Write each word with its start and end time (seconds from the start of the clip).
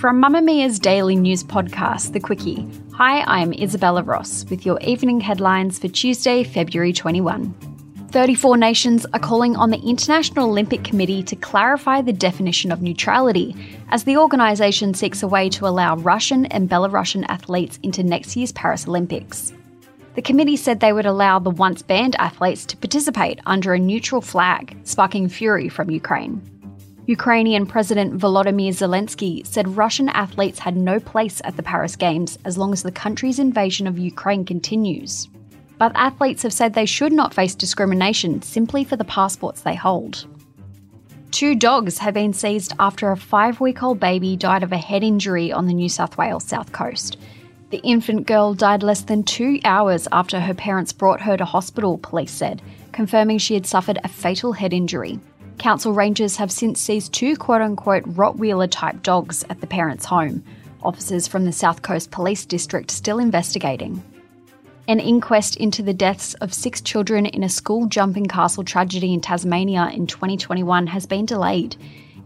From 0.00 0.22
Mamamia's 0.22 0.78
daily 0.78 1.16
news 1.16 1.42
podcast, 1.42 2.12
The 2.12 2.20
Quicky. 2.20 2.70
Hi, 2.92 3.22
I'm 3.22 3.52
Isabella 3.52 4.04
Ross 4.04 4.44
with 4.48 4.64
your 4.64 4.78
evening 4.78 5.20
headlines 5.20 5.80
for 5.80 5.88
Tuesday, 5.88 6.44
February 6.44 6.92
21. 6.92 7.52
34 8.12 8.56
nations 8.58 9.06
are 9.12 9.18
calling 9.18 9.56
on 9.56 9.70
the 9.70 9.80
International 9.80 10.50
Olympic 10.50 10.84
Committee 10.84 11.24
to 11.24 11.34
clarify 11.34 12.00
the 12.00 12.12
definition 12.12 12.70
of 12.70 12.80
neutrality 12.80 13.56
as 13.88 14.04
the 14.04 14.16
organisation 14.16 14.94
seeks 14.94 15.24
a 15.24 15.26
way 15.26 15.48
to 15.48 15.66
allow 15.66 15.96
Russian 15.96 16.46
and 16.46 16.70
Belarusian 16.70 17.26
athletes 17.28 17.80
into 17.82 18.04
next 18.04 18.36
year's 18.36 18.52
Paris 18.52 18.86
Olympics. 18.86 19.52
The 20.14 20.22
committee 20.22 20.56
said 20.56 20.78
they 20.78 20.92
would 20.92 21.06
allow 21.06 21.40
the 21.40 21.50
once 21.50 21.82
banned 21.82 22.14
athletes 22.20 22.64
to 22.66 22.76
participate 22.76 23.40
under 23.46 23.74
a 23.74 23.80
neutral 23.80 24.20
flag, 24.20 24.78
sparking 24.84 25.28
fury 25.28 25.68
from 25.68 25.90
Ukraine. 25.90 26.40
Ukrainian 27.08 27.64
President 27.64 28.18
Volodymyr 28.18 28.68
Zelensky 28.68 29.46
said 29.46 29.78
Russian 29.78 30.10
athletes 30.10 30.58
had 30.58 30.76
no 30.76 31.00
place 31.00 31.40
at 31.42 31.56
the 31.56 31.62
Paris 31.62 31.96
Games 31.96 32.38
as 32.44 32.58
long 32.58 32.70
as 32.70 32.82
the 32.82 32.92
country's 32.92 33.38
invasion 33.38 33.86
of 33.86 33.98
Ukraine 33.98 34.44
continues. 34.44 35.26
But 35.78 35.92
athletes 35.94 36.42
have 36.42 36.52
said 36.52 36.74
they 36.74 36.84
should 36.84 37.14
not 37.14 37.32
face 37.32 37.54
discrimination 37.54 38.42
simply 38.42 38.84
for 38.84 38.96
the 38.96 39.06
passports 39.06 39.62
they 39.62 39.74
hold. 39.74 40.26
Two 41.30 41.54
dogs 41.54 41.96
have 41.96 42.12
been 42.12 42.34
seized 42.34 42.74
after 42.78 43.10
a 43.10 43.16
five 43.16 43.58
week 43.58 43.82
old 43.82 43.98
baby 43.98 44.36
died 44.36 44.62
of 44.62 44.72
a 44.72 44.76
head 44.76 45.02
injury 45.02 45.50
on 45.50 45.66
the 45.66 45.72
New 45.72 45.88
South 45.88 46.18
Wales 46.18 46.44
south 46.44 46.72
coast. 46.72 47.16
The 47.70 47.80
infant 47.84 48.26
girl 48.26 48.52
died 48.52 48.82
less 48.82 49.00
than 49.00 49.22
two 49.22 49.60
hours 49.64 50.08
after 50.12 50.40
her 50.40 50.52
parents 50.52 50.92
brought 50.92 51.22
her 51.22 51.38
to 51.38 51.46
hospital, 51.46 51.96
police 51.96 52.32
said, 52.32 52.60
confirming 52.92 53.38
she 53.38 53.54
had 53.54 53.66
suffered 53.66 53.98
a 54.04 54.08
fatal 54.08 54.52
head 54.52 54.74
injury. 54.74 55.18
Council 55.58 55.92
rangers 55.92 56.36
have 56.36 56.52
since 56.52 56.80
seized 56.80 57.12
two 57.12 57.36
quote 57.36 57.60
unquote 57.60 58.04
Rottweiler 58.04 58.68
type 58.70 59.02
dogs 59.02 59.44
at 59.50 59.60
the 59.60 59.66
parents' 59.66 60.04
home. 60.04 60.42
Officers 60.82 61.26
from 61.26 61.44
the 61.44 61.52
South 61.52 61.82
Coast 61.82 62.12
Police 62.12 62.46
District 62.46 62.90
still 62.90 63.18
investigating. 63.18 64.02
An 64.86 65.00
inquest 65.00 65.56
into 65.56 65.82
the 65.82 65.92
deaths 65.92 66.34
of 66.34 66.54
six 66.54 66.80
children 66.80 67.26
in 67.26 67.42
a 67.42 67.48
school 67.48 67.86
jumping 67.86 68.26
castle 68.26 68.62
tragedy 68.64 69.12
in 69.12 69.20
Tasmania 69.20 69.90
in 69.92 70.06
2021 70.06 70.86
has 70.86 71.06
been 71.06 71.26
delayed. 71.26 71.76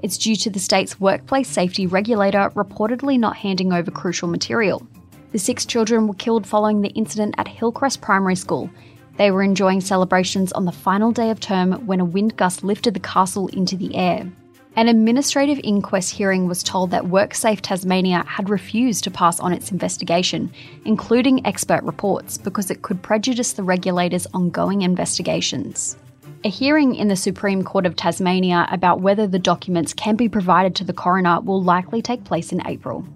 It's 0.02 0.18
due 0.18 0.36
to 0.36 0.50
the 0.50 0.60
state's 0.60 1.00
workplace 1.00 1.48
safety 1.48 1.86
regulator 1.86 2.50
reportedly 2.54 3.18
not 3.18 3.38
handing 3.38 3.72
over 3.72 3.90
crucial 3.90 4.28
material. 4.28 4.86
The 5.32 5.38
six 5.38 5.64
children 5.64 6.06
were 6.06 6.14
killed 6.14 6.46
following 6.46 6.82
the 6.82 6.90
incident 6.90 7.34
at 7.38 7.48
Hillcrest 7.48 8.02
Primary 8.02 8.36
School. 8.36 8.70
They 9.16 9.30
were 9.30 9.42
enjoying 9.42 9.80
celebrations 9.80 10.52
on 10.52 10.64
the 10.64 10.72
final 10.72 11.12
day 11.12 11.30
of 11.30 11.40
term 11.40 11.72
when 11.86 12.00
a 12.00 12.04
wind 12.04 12.36
gust 12.36 12.64
lifted 12.64 12.94
the 12.94 13.00
castle 13.00 13.48
into 13.48 13.76
the 13.76 13.94
air. 13.94 14.30
An 14.74 14.88
administrative 14.88 15.60
inquest 15.62 16.14
hearing 16.14 16.48
was 16.48 16.62
told 16.62 16.90
that 16.92 17.04
WorkSafe 17.04 17.60
Tasmania 17.60 18.24
had 18.26 18.48
refused 18.48 19.04
to 19.04 19.10
pass 19.10 19.38
on 19.38 19.52
its 19.52 19.70
investigation, 19.70 20.50
including 20.86 21.46
expert 21.46 21.82
reports, 21.82 22.38
because 22.38 22.70
it 22.70 22.80
could 22.80 23.02
prejudice 23.02 23.52
the 23.52 23.62
regulator's 23.62 24.26
ongoing 24.32 24.80
investigations. 24.80 25.98
A 26.44 26.48
hearing 26.48 26.94
in 26.94 27.08
the 27.08 27.16
Supreme 27.16 27.62
Court 27.62 27.84
of 27.84 27.96
Tasmania 27.96 28.66
about 28.72 29.02
whether 29.02 29.26
the 29.26 29.38
documents 29.38 29.92
can 29.92 30.16
be 30.16 30.28
provided 30.28 30.74
to 30.76 30.84
the 30.84 30.94
coroner 30.94 31.40
will 31.42 31.62
likely 31.62 32.00
take 32.00 32.24
place 32.24 32.50
in 32.50 32.66
April. 32.66 33.06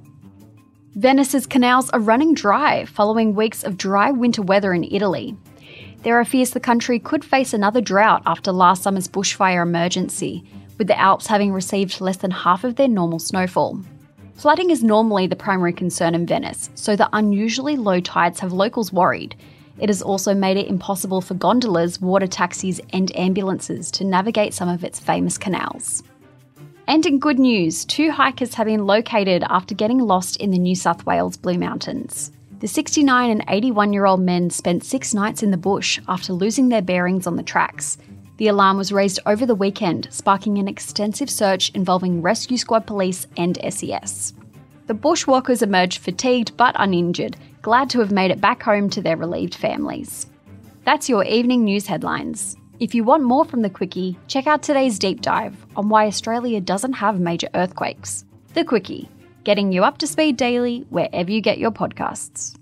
Venice's 0.94 1.46
canals 1.46 1.88
are 1.90 2.00
running 2.00 2.34
dry 2.34 2.84
following 2.84 3.34
weeks 3.34 3.64
of 3.64 3.78
dry 3.78 4.10
winter 4.10 4.42
weather 4.42 4.74
in 4.74 4.84
Italy. 4.84 5.36
There 6.06 6.20
are 6.20 6.24
fears 6.24 6.50
the 6.50 6.60
country 6.60 7.00
could 7.00 7.24
face 7.24 7.52
another 7.52 7.80
drought 7.80 8.22
after 8.26 8.52
last 8.52 8.84
summer's 8.84 9.08
bushfire 9.08 9.60
emergency, 9.60 10.44
with 10.78 10.86
the 10.86 10.96
Alps 10.96 11.26
having 11.26 11.52
received 11.52 12.00
less 12.00 12.18
than 12.18 12.30
half 12.30 12.62
of 12.62 12.76
their 12.76 12.86
normal 12.86 13.18
snowfall. 13.18 13.80
Flooding 14.36 14.70
is 14.70 14.84
normally 14.84 15.26
the 15.26 15.34
primary 15.34 15.72
concern 15.72 16.14
in 16.14 16.24
Venice, 16.24 16.70
so 16.76 16.94
the 16.94 17.08
unusually 17.12 17.74
low 17.74 17.98
tides 17.98 18.38
have 18.38 18.52
locals 18.52 18.92
worried. 18.92 19.34
It 19.80 19.88
has 19.88 20.00
also 20.00 20.32
made 20.32 20.56
it 20.56 20.68
impossible 20.68 21.22
for 21.22 21.34
gondolas, 21.34 22.00
water 22.00 22.28
taxis, 22.28 22.80
and 22.92 23.10
ambulances 23.18 23.90
to 23.90 24.04
navigate 24.04 24.54
some 24.54 24.68
of 24.68 24.84
its 24.84 25.00
famous 25.00 25.36
canals. 25.36 26.04
And 26.86 27.04
in 27.04 27.18
good 27.18 27.40
news, 27.40 27.84
two 27.84 28.12
hikers 28.12 28.54
have 28.54 28.68
been 28.68 28.86
located 28.86 29.42
after 29.48 29.74
getting 29.74 29.98
lost 29.98 30.36
in 30.36 30.52
the 30.52 30.58
New 30.60 30.76
South 30.76 31.04
Wales 31.04 31.36
Blue 31.36 31.58
Mountains. 31.58 32.30
The 32.58 32.68
69 32.68 33.30
and 33.30 33.44
81 33.48 33.92
year 33.92 34.06
old 34.06 34.20
men 34.20 34.48
spent 34.48 34.82
six 34.82 35.12
nights 35.12 35.42
in 35.42 35.50
the 35.50 35.58
bush 35.58 36.00
after 36.08 36.32
losing 36.32 36.70
their 36.70 36.80
bearings 36.80 37.26
on 37.26 37.36
the 37.36 37.42
tracks. 37.42 37.98
The 38.38 38.48
alarm 38.48 38.78
was 38.78 38.92
raised 38.92 39.20
over 39.26 39.44
the 39.44 39.54
weekend, 39.54 40.08
sparking 40.10 40.56
an 40.56 40.66
extensive 40.66 41.28
search 41.28 41.70
involving 41.74 42.22
rescue 42.22 42.56
squad 42.56 42.86
police 42.86 43.26
and 43.36 43.58
SES. 43.68 44.32
The 44.86 44.94
bushwalkers 44.94 45.62
emerged 45.62 45.98
fatigued 45.98 46.56
but 46.56 46.74
uninjured, 46.78 47.36
glad 47.60 47.90
to 47.90 48.00
have 48.00 48.10
made 48.10 48.30
it 48.30 48.40
back 48.40 48.62
home 48.62 48.88
to 48.90 49.02
their 49.02 49.18
relieved 49.18 49.54
families. 49.54 50.26
That's 50.84 51.10
your 51.10 51.24
evening 51.24 51.64
news 51.64 51.86
headlines. 51.86 52.56
If 52.80 52.94
you 52.94 53.04
want 53.04 53.22
more 53.22 53.44
from 53.44 53.60
the 53.60 53.70
Quicky, 53.70 54.16
check 54.28 54.46
out 54.46 54.62
today's 54.62 54.98
deep 54.98 55.20
dive 55.20 55.66
on 55.76 55.90
why 55.90 56.06
Australia 56.06 56.60
doesn't 56.62 56.94
have 56.94 57.20
major 57.20 57.48
earthquakes. 57.54 58.24
The 58.54 58.64
Quicky, 58.64 59.08
getting 59.46 59.70
you 59.70 59.84
up 59.84 59.98
to 59.98 60.08
speed 60.08 60.36
daily 60.36 60.84
wherever 60.90 61.30
you 61.30 61.40
get 61.40 61.56
your 61.56 61.70
podcasts. 61.70 62.56